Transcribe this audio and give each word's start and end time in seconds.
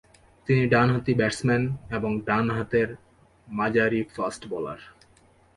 তিনি 0.47 0.63
ডানহাতি 0.73 1.13
ব্যাটসম্যান 1.19 1.63
এবং 1.97 2.11
ডান 2.27 2.45
হাতের 2.55 2.89
মাঝারি 3.47 4.01
ফাস্ট 4.15 4.41
বোলার। 4.51 4.81